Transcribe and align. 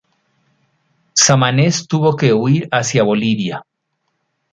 Samanez 1.23 1.85
tuvo 1.87 2.15
que 2.15 2.33
huir 2.33 2.67
hacia 2.71 3.03
Bolivia. 3.03 3.63